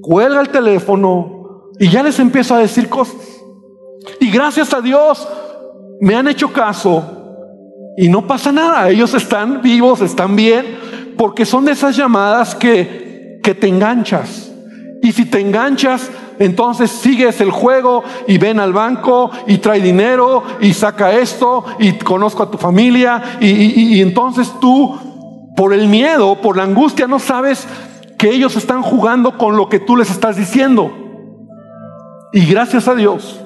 [0.00, 1.36] Cuelga el teléfono,
[1.78, 3.42] y ya les empiezo a decir cosas.
[4.20, 5.26] Y gracias a Dios
[6.00, 7.04] me han hecho caso
[7.96, 8.88] y no pasa nada.
[8.88, 10.64] Ellos están vivos, están bien,
[11.16, 14.45] porque son de esas llamadas que, que te enganchas.
[15.02, 20.42] Y si te enganchas, entonces sigues el juego y ven al banco y trae dinero
[20.60, 26.56] y saca esto y conozco a tu familia y, entonces tú, por el miedo, por
[26.56, 27.66] la angustia, no sabes
[28.18, 30.90] que ellos están jugando con lo que tú les estás diciendo.
[32.32, 33.40] Y gracias a Dios,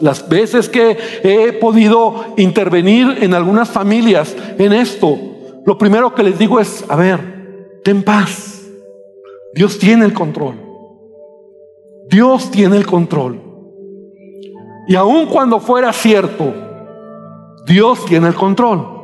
[0.00, 5.18] las veces que he podido intervenir en algunas familias en esto,
[5.64, 8.53] lo primero que les digo es, a ver, ten paz.
[9.54, 10.54] Dios tiene el control.
[12.10, 13.40] Dios tiene el control.
[14.86, 16.52] Y aun cuando fuera cierto,
[17.66, 18.94] Dios tiene el control.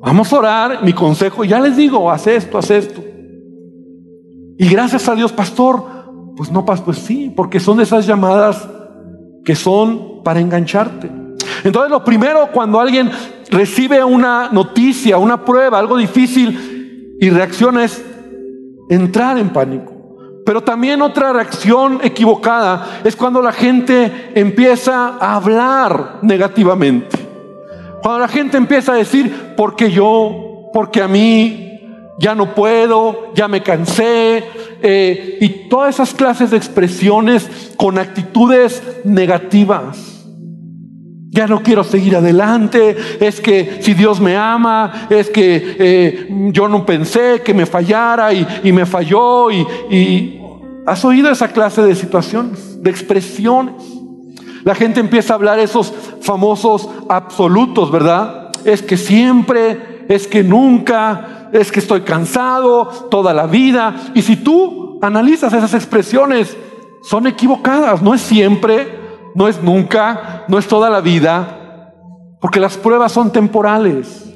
[0.00, 3.02] Vamos a orar, mi consejo, ya les digo, haz esto, haz esto.
[4.58, 5.84] Y gracias a Dios, pastor,
[6.36, 8.68] pues no, pues sí, porque son esas llamadas
[9.44, 11.10] que son para engancharte.
[11.64, 13.10] Entonces lo primero cuando alguien
[13.50, 18.04] recibe una noticia, una prueba, algo difícil y reacciona es
[18.90, 19.92] entrar en pánico.
[20.44, 27.16] Pero también otra reacción equivocada es cuando la gente empieza a hablar negativamente.
[28.02, 31.70] Cuando la gente empieza a decir, porque yo, porque a mí,
[32.18, 34.44] ya no puedo, ya me cansé,
[34.82, 40.19] eh, y todas esas clases de expresiones con actitudes negativas.
[41.32, 46.66] Ya no quiero seguir adelante, es que si Dios me ama, es que eh, yo
[46.66, 49.48] no pensé que me fallara y, me falló.
[49.52, 50.40] Y, y
[50.86, 53.74] has oído esa clase de situaciones, de expresiones.
[54.64, 58.50] La gente empieza a hablar esos famosos absolutos, ¿verdad?
[58.64, 63.94] Es que siempre, es que nunca, es que estoy cansado toda la vida.
[64.14, 66.56] Y si tú analizas esas expresiones,
[67.02, 68.02] son equivocadas.
[68.02, 68.98] No es siempre,
[69.34, 71.94] no es nunca, no es toda la vida,
[72.40, 74.26] porque las pruebas son temporales.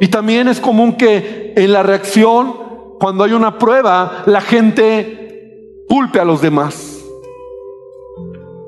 [0.00, 6.18] Y también es común que en la reacción, cuando hay una prueba, la gente culpe
[6.18, 7.04] a los demás.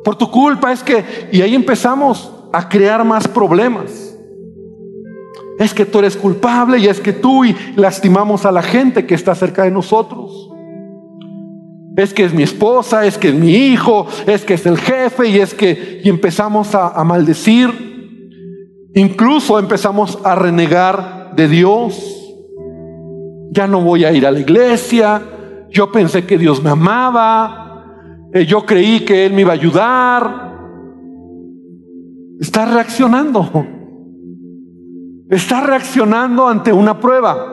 [0.05, 4.11] Por tu culpa es que, y ahí empezamos a crear más problemas
[5.61, 9.15] es que tú eres culpable y es que tú y lastimamos a la gente que
[9.15, 10.51] está cerca de nosotros.
[12.01, 15.29] Es que es mi esposa, es que es mi hijo, es que es el jefe
[15.29, 18.89] y es que y empezamos a, maldecir.
[18.95, 22.03] Incluso empezamos a renegar de Dios.
[23.51, 25.21] Ya no voy a ir a la iglesia.
[25.71, 27.85] Yo pensé que Dios me amaba.
[28.33, 30.55] Eh, yo creí que Él me iba a ayudar.
[32.41, 33.67] Está reaccionando.
[35.29, 37.50] Está reaccionando ante una prueba.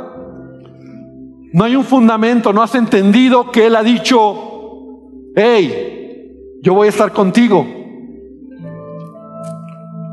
[1.53, 5.01] No hay un fundamento, no has entendido que Él ha dicho,
[5.35, 7.65] hey, yo voy a estar contigo.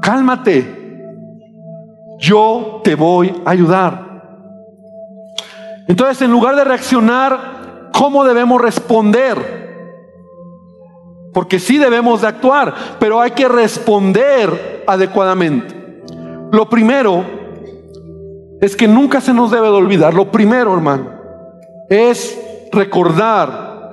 [0.01, 0.85] Cálmate,
[2.19, 4.05] yo te voy a ayudar.
[5.89, 9.65] Entonces, en lugar de reaccionar, ¿cómo debemos responder?
[11.33, 16.03] Porque sí debemos de actuar, pero hay que responder adecuadamente.
[16.53, 17.25] Lo primero
[18.61, 20.15] es que nunca se nos debe de olvidar.
[20.15, 21.14] Lo primero, hermano,
[21.89, 22.39] es
[22.73, 23.93] recordar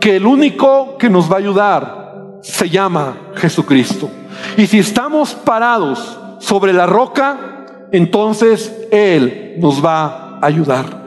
[0.00, 4.10] que el único que nos va a ayudar se llama Jesucristo.
[4.56, 11.04] Y si estamos parados sobre la roca, entonces Él nos va a ayudar.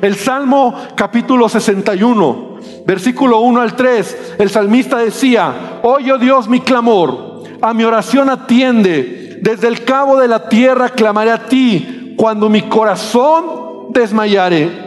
[0.00, 6.60] El Salmo capítulo 61, versículo 1 al 3, el salmista decía, oye oh Dios mi
[6.60, 12.48] clamor, a mi oración atiende desde el cabo de la tierra clamaré a ti cuando
[12.48, 14.83] mi corazón desmayare.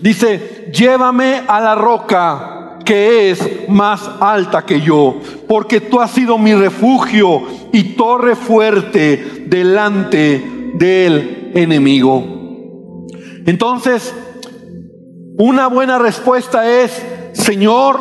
[0.00, 6.38] Dice, llévame a la roca que es más alta que yo, porque tú has sido
[6.38, 13.06] mi refugio y torre fuerte delante del enemigo.
[13.46, 14.14] Entonces,
[15.38, 18.00] una buena respuesta es, Señor,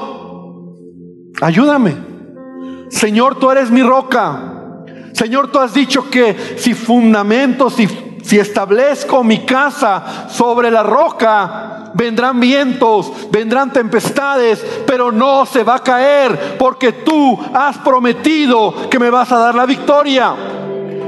[1.42, 1.96] ayúdame.
[2.90, 4.86] Señor, tú eres mi roca.
[5.14, 7.88] Señor, tú has dicho que si fundamento, si,
[8.30, 15.78] si establezco mi casa sobre la roca, vendrán vientos, vendrán tempestades, pero no se va
[15.78, 20.36] a caer porque tú has prometido que me vas a dar la victoria.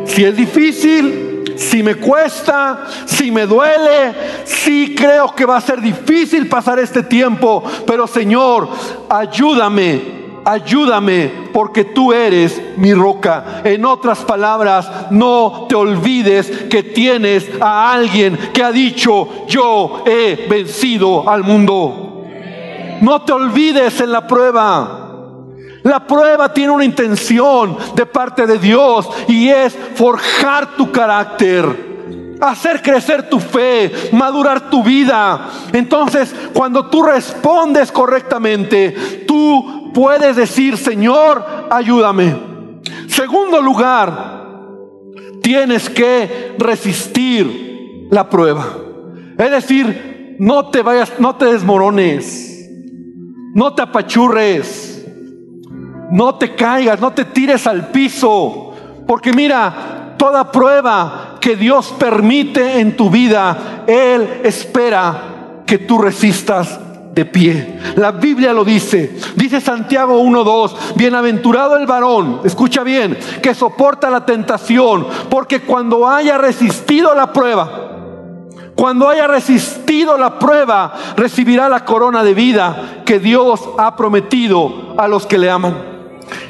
[0.07, 5.79] Si es difícil, si me cuesta, si me duele, si creo que va a ser
[5.79, 8.67] difícil pasar este tiempo, pero Señor,
[9.07, 13.61] ayúdame ayúdame porque tú eres mi roca.
[13.63, 20.47] En otras palabras, no te olvides que tienes a alguien que ha dicho, yo he
[20.49, 22.25] vencido al mundo.
[23.01, 24.97] No te olvides en la prueba.
[25.83, 31.90] La prueba tiene una intención de parte de Dios y es forjar tu carácter
[32.41, 35.49] hacer crecer tu fe, madurar tu vida.
[35.71, 42.35] Entonces, cuando tú respondes correctamente, tú puedes decir, Señor, ayúdame.
[43.07, 44.41] Segundo lugar,
[45.43, 48.65] tienes que resistir la prueba.
[49.37, 52.67] Es decir, no te vayas, no te desmorones,
[53.53, 55.05] no te apachurres,
[56.11, 58.73] no te caigas, no te tires al piso,
[59.07, 66.79] porque mira, toda prueba que Dios permite en tu vida, Él espera que tú resistas
[67.13, 67.79] de pie.
[67.95, 69.17] La Biblia lo dice.
[69.35, 76.37] Dice Santiago 1.2, bienaventurado el varón, escucha bien, que soporta la tentación, porque cuando haya
[76.37, 77.89] resistido la prueba,
[78.75, 85.07] cuando haya resistido la prueba, recibirá la corona de vida que Dios ha prometido a
[85.07, 85.90] los que le aman.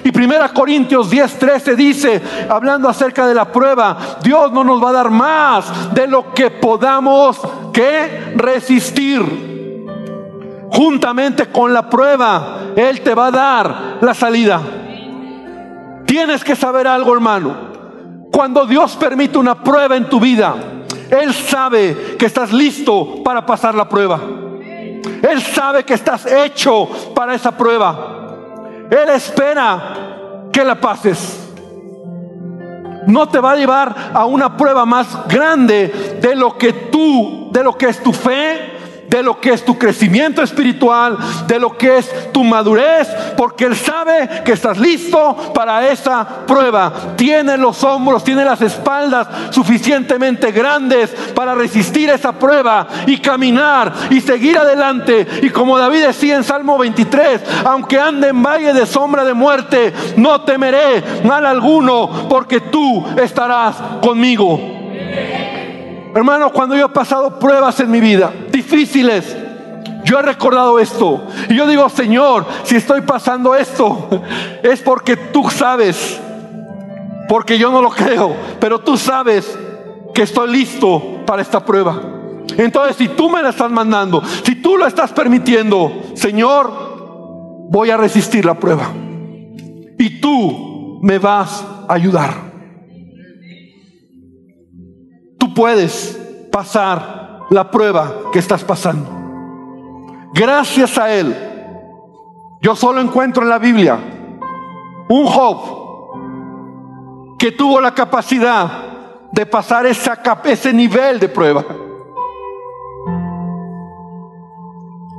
[0.04, 4.94] Y 1 Corintios 10:13 dice, hablando acerca de la prueba, Dios no nos va a
[4.94, 7.39] dar más de lo que podamos
[7.74, 9.52] que resistir
[10.72, 14.62] juntamente con la prueba, Él te va a dar la salida.
[16.06, 17.72] Tienes que saber algo, hermano.
[18.32, 20.56] Cuando Dios permite una prueba en tu vida,
[21.10, 24.20] Él sabe que estás listo para pasar la prueba.
[25.22, 28.21] Él sabe que estás hecho para esa prueba.
[28.91, 31.39] Él espera que la pases.
[33.08, 37.63] No te va a llevar a una prueba más grande de lo que tú, de
[37.63, 38.81] lo que es tu fe,
[39.12, 43.76] de lo que es tu crecimiento espiritual, de lo que es tu madurez, porque Él
[43.76, 46.93] sabe que estás listo para esa prueba.
[47.17, 54.21] Tiene los hombros, tiene las espaldas suficientemente grandes para resistir esa prueba y caminar y
[54.21, 55.28] seguir adelante.
[55.41, 59.93] Y como David decía en Salmo 23, aunque ande en valle de sombra de muerte,
[60.15, 64.58] no temeré mal alguno, porque tú estarás conmigo.
[66.13, 69.36] Hermano, cuando yo he pasado pruebas en mi vida difíciles,
[70.04, 71.24] yo he recordado esto.
[71.50, 74.10] Y yo digo, Señor, si estoy pasando esto,
[74.63, 76.19] es porque tú sabes,
[77.28, 79.58] porque yo no lo creo, pero tú sabes
[80.13, 82.02] que estoy listo para esta prueba.
[82.58, 87.97] Entonces, si tú me la estás mandando, si tú lo estás permitiendo, Señor, voy a
[87.97, 88.89] resistir la prueba.
[89.97, 92.52] Y tú me vas a ayudar.
[95.54, 96.19] puedes
[96.52, 97.21] pasar
[97.52, 99.10] la prueba que estás pasando.
[100.34, 101.36] Gracias a Él,
[102.62, 104.00] yo solo encuentro en la Biblia
[105.10, 105.78] un Job
[107.38, 108.72] que tuvo la capacidad
[109.34, 111.66] de pasar esa, ese nivel de prueba.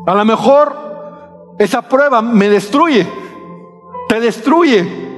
[0.06, 3.06] A lo mejor esa prueba me destruye,
[4.08, 5.10] te destruye.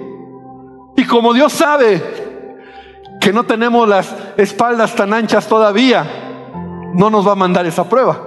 [0.96, 2.02] Y como Dios sabe
[3.20, 6.23] que no tenemos las espaldas tan anchas todavía,
[6.94, 8.18] no nos va a mandar esa prueba.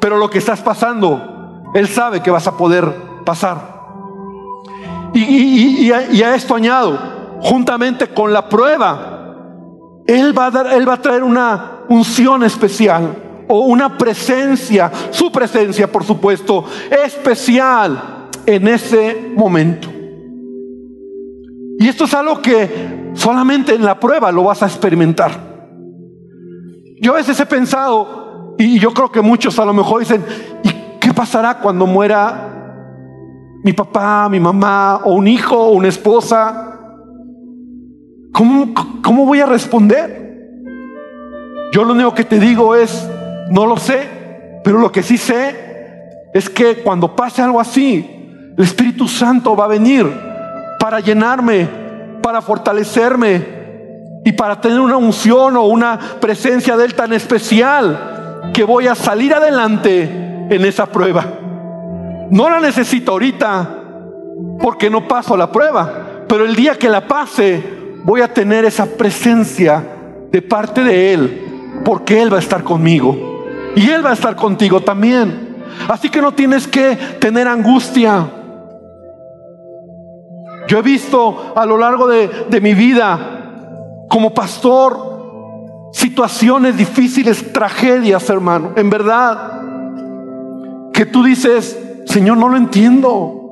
[0.00, 3.76] Pero lo que estás pasando, Él sabe que vas a poder pasar.
[5.14, 6.98] Y, a, esto añado,
[7.40, 9.34] juntamente con la prueba,
[10.06, 16.64] Él va a, traer una unción especial o una presencia, su presencia por supuesto,
[17.04, 19.88] especial en ese momento.
[21.78, 25.45] Y esto es algo que solamente en la prueba lo vas a experimentar.
[26.98, 30.24] Yo a veces he pensado, y yo creo que muchos a lo mejor dicen,
[30.62, 32.52] ¿y qué pasará cuando muera
[33.62, 36.78] mi papá, mi mamá, o un hijo, o una esposa?
[38.32, 38.72] ¿Cómo,
[39.02, 40.26] cómo voy a responder?
[41.72, 43.06] Yo lo único que te digo es,
[43.50, 45.54] no lo sé, pero lo que sí sé
[46.32, 50.06] es que cuando pase algo así, el Espíritu Santo va a venir
[50.80, 51.68] para llenarme,
[52.22, 53.55] para fortalecerme
[54.26, 58.96] y para tener una unción o una presencia de Él tan especial que voy a
[58.96, 61.24] salir adelante en esa prueba.
[62.32, 63.68] No la necesito ahorita,
[64.60, 66.24] porque no paso la prueba.
[66.26, 67.62] Pero el día que la pase,
[68.02, 69.84] voy a tener esa presencia
[70.32, 73.44] de parte de Él, porque Él va a estar conmigo.
[73.76, 75.54] Y Él va a estar contigo también.
[75.86, 78.26] Así que no tienes que tener angustia.
[80.66, 83.35] Yo he visto a lo largo de, mi vida
[84.08, 85.16] como pastor
[85.92, 88.72] situaciones difíciles, tragedias, hermano.
[88.76, 89.62] En verdad,
[90.92, 93.42] que tú dices, Señor, no lo entiendo.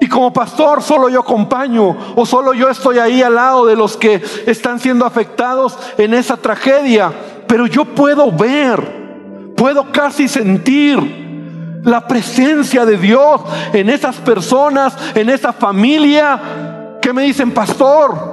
[0.00, 3.96] Y como pastor solo yo acompaño o solo yo estoy ahí al lado de los
[3.96, 7.12] que están siendo afectados en esa tragedia.
[7.46, 15.28] Pero yo puedo ver, puedo casi sentir la presencia de Dios en esas personas, en
[15.28, 18.29] esa familia que me dicen, pastor,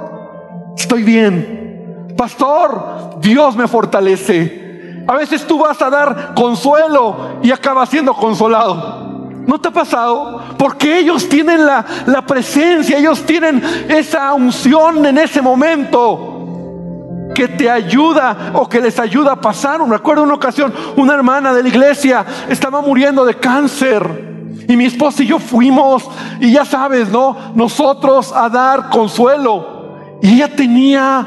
[0.82, 2.14] estoy bien.
[2.16, 5.04] Pastor, Dios me fortalece.
[5.06, 9.08] A veces tú vas a dar consuelo y acabas siendo consolado.
[9.46, 10.42] ¿No te ha pasado?
[10.58, 17.70] Porque ellos tienen la, la presencia, ellos tienen esa unción en ese momento que te
[17.70, 19.86] ayuda o que les ayuda a pasar.
[19.86, 24.26] Me acuerdo una ocasión, una hermana de la iglesia estaba muriendo de cáncer.
[24.68, 26.06] Y mi esposa y yo fuimos,
[26.40, 27.34] y ya sabes, ¿no?
[27.54, 29.77] Nosotros a dar consuelo.
[30.22, 31.26] Y ella tenía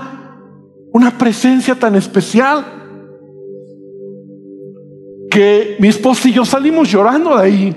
[0.93, 2.65] una presencia tan especial
[5.29, 7.75] que mi esposa y yo salimos llorando de ahí.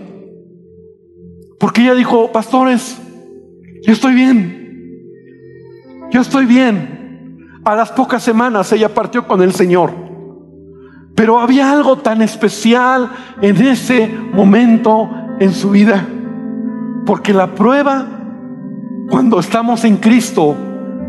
[1.59, 3.01] Porque ella dijo, pastores,
[3.83, 4.65] yo estoy bien.
[6.11, 7.61] Yo estoy bien.
[7.65, 9.93] A las pocas semanas ella partió con el Señor.
[11.15, 13.11] Pero había algo tan especial
[13.41, 15.09] en ese momento
[15.39, 16.07] en su vida.
[17.07, 18.07] Porque la prueba,
[19.09, 20.57] cuando estamos en Cristo,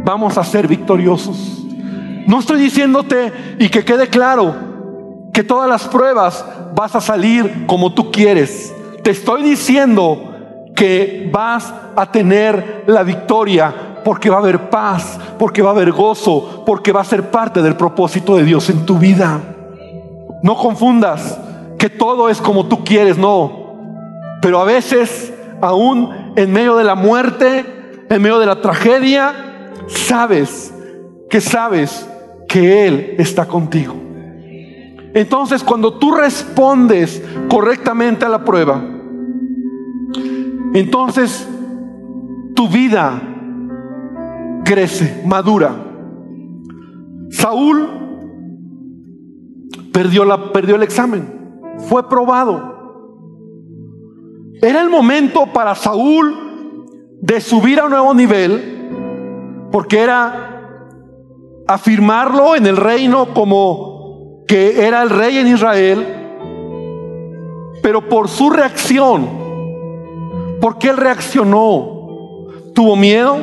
[0.05, 1.63] vamos a ser victoriosos.
[2.27, 4.55] No estoy diciéndote y que quede claro
[5.33, 8.73] que todas las pruebas vas a salir como tú quieres.
[9.03, 10.33] Te estoy diciendo
[10.75, 15.91] que vas a tener la victoria porque va a haber paz, porque va a haber
[15.91, 19.41] gozo, porque va a ser parte del propósito de Dios en tu vida.
[20.43, 21.39] No confundas
[21.79, 23.75] que todo es como tú quieres, no.
[24.41, 27.65] Pero a veces, aún en medio de la muerte,
[28.09, 29.44] en medio de la tragedia,
[29.87, 30.73] sabes
[31.29, 32.07] que sabes
[32.47, 33.95] que Él está contigo.
[35.13, 38.83] Entonces, cuando tú respondes correctamente a la prueba,
[40.73, 41.47] entonces
[42.53, 43.21] tu vida
[44.65, 45.73] crece, madura.
[47.29, 47.87] Saúl
[49.93, 51.29] perdió, la, perdió el examen,
[51.87, 52.75] fue probado.
[54.61, 56.35] Era el momento para Saúl
[57.21, 58.74] de subir a un nuevo nivel,
[59.71, 60.79] porque era
[61.67, 66.05] afirmarlo en el reino como que era el rey en Israel,
[67.81, 69.45] pero por su reacción,
[70.65, 72.47] ¿Por qué él reaccionó?
[72.73, 73.37] ¿Tuvo miedo?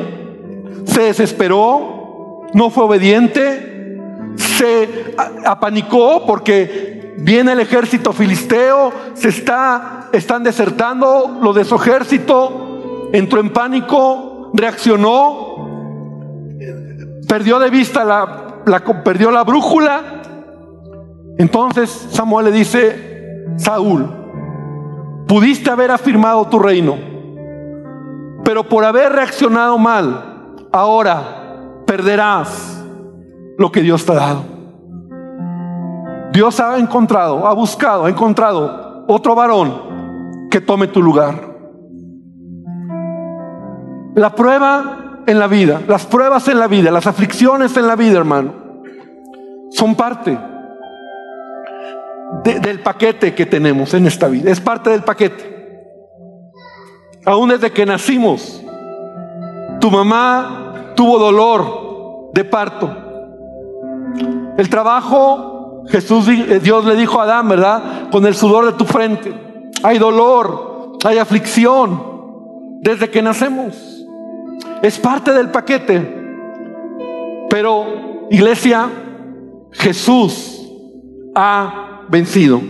[0.83, 2.47] ¿Se desesperó?
[2.53, 3.97] ¿No fue obediente?
[4.35, 5.15] ¿Se
[5.45, 8.91] apanicó porque viene el ejército filisteo?
[9.13, 13.09] ¿Se está, están desertando los de su ejército?
[13.13, 14.51] ¿Entró en pánico?
[14.53, 15.52] ¿Reaccionó?
[17.33, 20.21] ¿Perdió de vista la, perdió la brújula?
[21.39, 24.07] Entonces Samuel le dice, Saúl,
[25.27, 26.95] Pudiste haber afirmado tu reino,
[28.43, 32.85] pero por haber reaccionado mal, ahora perderás
[33.57, 34.43] lo que Dios te ha dado.
[36.33, 41.33] Dios ha encontrado, ha buscado, ha encontrado otro varón que tome tu lugar.
[44.13, 48.17] La prueba en la vida, las pruebas en la vida, las aflicciones en la vida,
[48.17, 48.53] hermano,
[49.71, 50.37] son parte
[52.43, 54.51] del paquete que tenemos en esta vida.
[54.51, 55.53] Es parte del paquete.
[57.25, 58.61] Aún desde que nacimos,
[59.79, 62.95] tu mamá tuvo dolor de parto.
[64.57, 68.09] El trabajo, Jesús, eh, Dios le dijo a Adán, ¿verdad?
[68.11, 69.33] Con el sudor de tu frente.
[69.83, 72.13] Hay dolor, hay aflicción
[72.81, 73.92] desde que nacemos.
[74.83, 75.97] Es parte del paquete.
[77.49, 78.89] Pero, iglesia,
[79.71, 80.61] Jesús
[81.33, 82.61] ha vencido.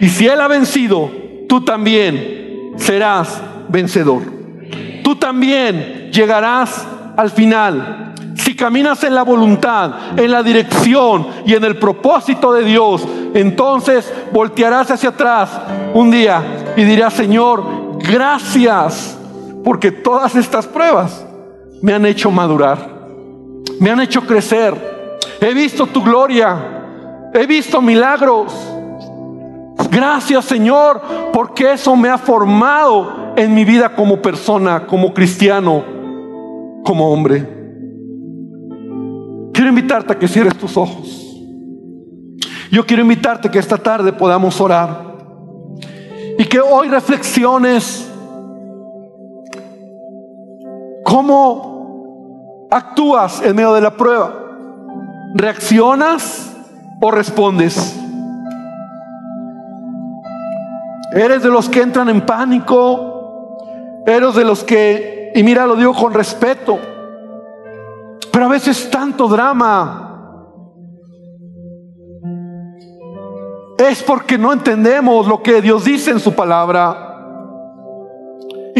[0.00, 1.10] Y si Él ha vencido,
[1.48, 4.22] tú también serás vencedor.
[5.02, 6.86] Tú también llegarás
[7.16, 8.14] al final.
[8.36, 14.12] Si caminas en la voluntad, en la dirección y en el propósito de Dios, entonces
[14.32, 15.50] voltearás hacia atrás
[15.94, 19.18] un día y dirás, Señor, gracias,
[19.64, 21.26] porque todas estas pruebas
[21.82, 22.78] me han hecho madurar,
[23.78, 24.90] me han hecho crecer.
[25.40, 26.80] He visto tu gloria,
[27.32, 28.52] He visto milagros.
[29.90, 31.00] Gracias Señor,
[31.32, 35.84] porque eso me ha formado en mi vida como persona, como cristiano,
[36.84, 37.60] como hombre.
[39.52, 41.36] Quiero invitarte a que cierres tus ojos.
[42.70, 45.10] Yo quiero invitarte que esta tarde podamos orar
[46.38, 48.08] y que hoy reflexiones
[51.04, 51.69] cómo
[52.70, 54.32] actúas en medio de la prueba.
[55.34, 56.56] ¿Reaccionas
[57.00, 57.96] o respondes?
[61.12, 63.58] ¿Eres de los que entran en pánico?
[64.06, 66.78] ¿Eres de los que, y mira, lo digo con respeto,
[68.32, 70.06] pero a veces tanto drama
[73.78, 77.09] es porque no entendemos lo que Dios dice en su palabra.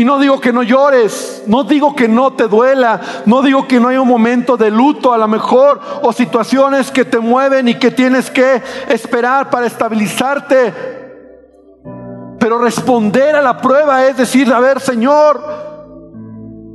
[0.01, 3.78] Y no digo que no llores, no digo que no te duela, no digo que
[3.78, 7.74] no haya un momento de luto a lo mejor o situaciones que te mueven y
[7.74, 10.72] que tienes que esperar para estabilizarte.
[12.38, 15.38] Pero responder a la prueba es decir, a ver Señor,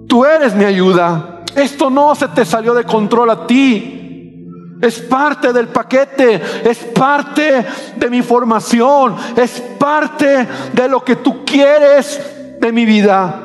[0.07, 1.41] tú eres mi ayuda.
[1.55, 4.45] Esto no se te salió de control a ti.
[4.80, 7.65] Es parte del paquete, es parte
[7.95, 12.36] de mi formación, es parte de lo que tú quieres
[12.66, 13.41] de mi vida.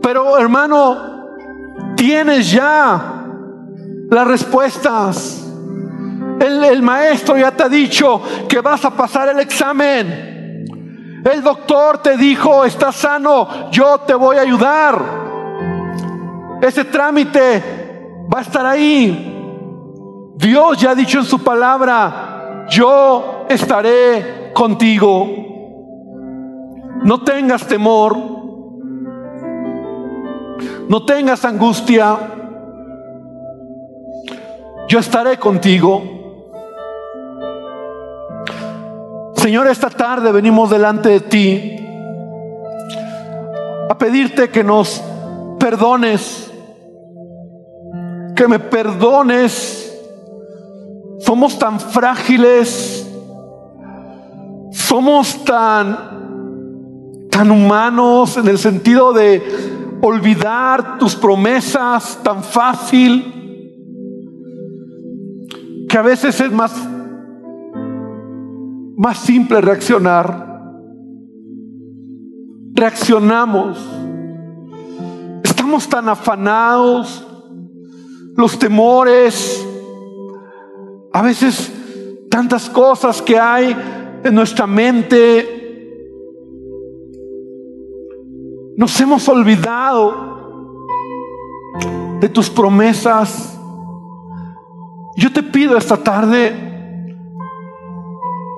[0.00, 1.26] Pero hermano,
[1.96, 3.24] tienes ya
[4.08, 5.38] las respuestas.
[6.38, 10.64] El, el, maestro ya te ha dicho que vas a pasar el examen.
[11.24, 15.00] El doctor te dijo, estás sano, yo te voy a ayudar.
[16.60, 17.62] Ese trámite
[18.32, 19.28] va a estar ahí.
[20.36, 25.41] Dios ya ha dicho en su palabra, yo estaré contigo.
[27.04, 28.16] No tengas temor,
[30.88, 32.16] no tengas angustia,
[34.88, 36.02] yo estaré contigo.
[39.36, 41.76] Señor, esta tarde venimos delante de ti
[43.90, 45.02] a pedirte que nos
[45.58, 46.52] perdones
[48.34, 49.78] que me perdones.
[51.20, 53.08] Somos tan frágiles,
[54.72, 56.21] somos tan,
[57.32, 59.42] tan humanos en el sentido de
[60.02, 63.32] olvidar tus promesas tan fácil,
[65.88, 66.74] que a veces es más,
[68.98, 70.52] más simple reaccionar.
[72.74, 73.78] Reaccionamos.
[75.42, 77.26] Estamos tan afanados,
[78.36, 79.66] los temores,
[81.14, 81.72] a veces
[82.30, 83.74] tantas cosas que hay
[84.22, 85.61] en nuestra mente.
[88.76, 90.32] Nos hemos olvidado
[92.20, 93.58] de tus promesas.
[95.16, 96.70] Yo te pido esta tarde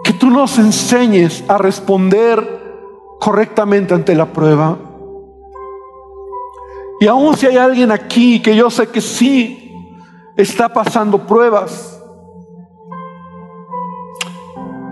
[0.04, 2.62] que tú nos enseñes a responder
[3.18, 4.78] correctamente ante la prueba.
[7.00, 9.74] Y aún si hay alguien aquí que yo sé que sí
[10.36, 12.00] está pasando pruebas.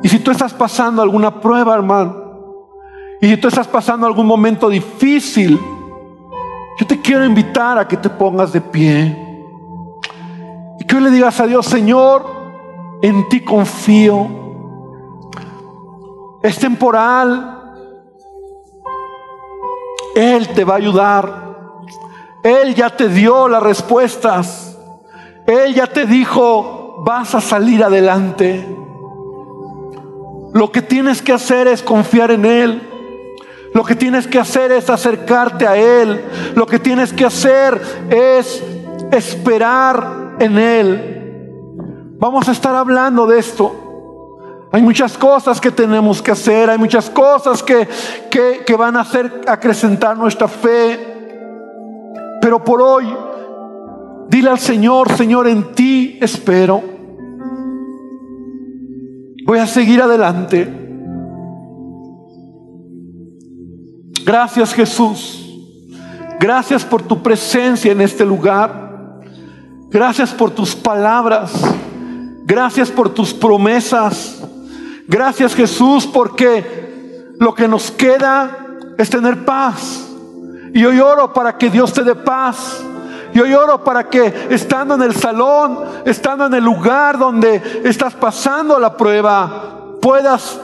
[0.02, 2.21] Y si tú estás pasando alguna prueba, hermano,
[3.22, 5.56] y si tú estás pasando algún momento difícil,
[6.76, 9.16] yo te quiero invitar a que te pongas de pie.
[10.80, 12.26] Y que hoy le digas a Dios, Señor,
[13.00, 14.26] en ti confío.
[16.42, 17.60] Es temporal.
[20.16, 21.54] Él te va a ayudar.
[22.42, 24.76] Él ya te dio las respuestas.
[25.46, 28.66] Él ya te dijo, vas a salir adelante.
[30.52, 32.88] Lo que tienes que hacer es confiar en Él.
[33.74, 36.20] Lo que tienes que hacer es acercarte a Él.
[36.54, 38.62] Lo que tienes que hacer es
[39.10, 42.16] esperar en Él.
[42.18, 44.68] Vamos a estar hablando de esto.
[44.72, 47.86] Hay muchas cosas que tenemos que hacer, hay muchas cosas que,
[48.30, 50.98] que, que van a hacer acrecentar nuestra fe.
[52.40, 53.06] Pero por hoy
[54.32, 56.82] Dile al Señor, Señor, en ti espero.
[59.44, 60.81] Voy a seguir adelante.
[64.32, 65.46] Gracias Jesús.
[66.40, 69.20] Gracias por tu presencia en este lugar.
[69.90, 71.52] Gracias por tus palabras.
[72.46, 74.42] Gracias por tus promesas.
[75.06, 78.56] Gracias Jesús porque lo que nos queda
[78.96, 80.02] es tener paz.
[80.72, 82.82] Y hoy oro para que Dios te dé paz
[83.34, 88.78] yo lloro para que estando en el salón, estando en el lugar donde estás pasando
[88.78, 90.60] la prueba, puedas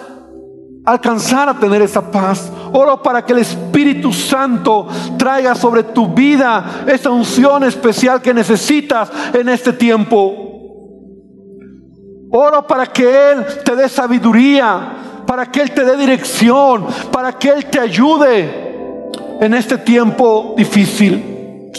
[0.90, 2.50] alcanzar a tener esa paz.
[2.72, 9.10] Oro para que el Espíritu Santo traiga sobre tu vida esa unción especial que necesitas
[9.32, 10.34] en este tiempo.
[12.30, 17.50] Oro para que Él te dé sabiduría para que Él te dé dirección, para que
[17.50, 19.12] Él te ayude
[19.42, 21.70] en este tiempo difícil.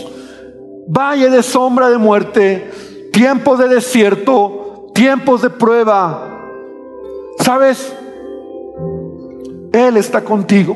[0.88, 6.43] Valle de sombra de muerte, tiempos de desierto, tiempos de prueba.
[7.39, 7.91] ¿Sabes?
[9.72, 10.76] Él está contigo.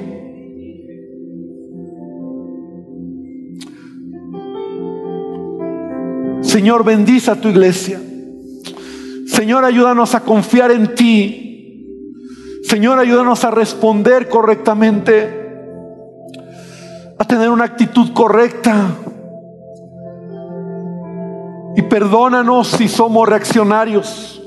[6.42, 8.00] Señor, bendice a tu iglesia.
[9.26, 11.44] Señor, ayúdanos a confiar en ti.
[12.64, 15.30] Señor, ayúdanos a responder correctamente,
[17.18, 18.96] a tener una actitud correcta.
[21.76, 24.40] Y perdónanos si somos reaccionarios.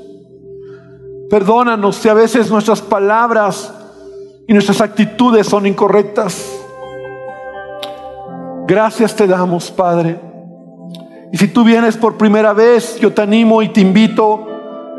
[1.29, 3.73] Perdónanos si a veces nuestras palabras
[4.47, 6.57] y nuestras actitudes son incorrectas.
[8.65, 10.19] Gracias te damos, Padre.
[11.31, 14.47] Y si tú vienes por primera vez, yo te animo y te invito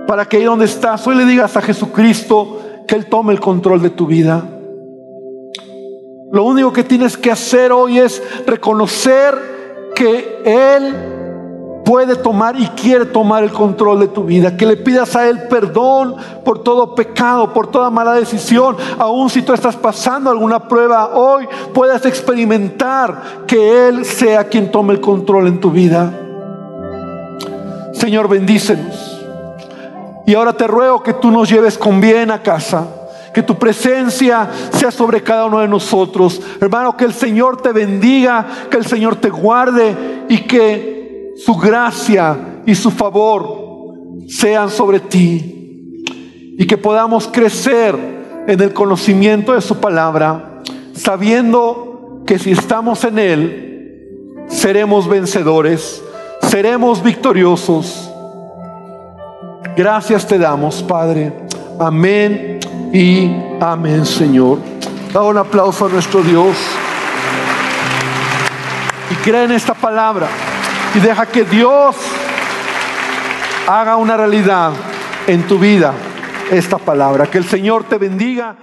[0.06, 3.80] para que ahí donde estás, hoy le digas a Jesucristo que Él tome el control
[3.80, 4.46] de tu vida.
[6.30, 11.17] Lo único que tienes que hacer hoy es reconocer que Él
[11.88, 14.58] puede tomar y quiere tomar el control de tu vida.
[14.58, 18.76] Que le pidas a Él perdón por todo pecado, por toda mala decisión.
[18.98, 24.92] Aun si tú estás pasando alguna prueba hoy, puedas experimentar que Él sea quien tome
[24.92, 26.12] el control en tu vida.
[27.94, 29.18] Señor, bendícenos.
[30.26, 32.86] Y ahora te ruego que tú nos lleves con bien a casa.
[33.32, 36.38] Que tu presencia sea sobre cada uno de nosotros.
[36.60, 40.97] Hermano, que el Señor te bendiga, que el Señor te guarde y que
[41.38, 43.68] su gracia y su favor
[44.28, 46.04] sean sobre ti
[46.58, 47.96] y que podamos crecer
[48.48, 50.62] en el conocimiento de su palabra,
[50.94, 56.02] sabiendo que si estamos en Él, seremos vencedores,
[56.42, 58.10] seremos victoriosos.
[59.76, 61.32] Gracias te damos, Padre.
[61.78, 62.58] Amén
[62.92, 63.30] y
[63.60, 64.58] amén, Señor.
[65.12, 66.56] Da un aplauso a nuestro Dios
[69.12, 70.26] y cree en esta palabra
[70.94, 71.96] y deja que Dios
[73.66, 74.72] haga una realidad
[75.26, 75.92] en tu vida
[76.50, 77.26] esta palabra.
[77.26, 78.56] Que el Señor te bendiga.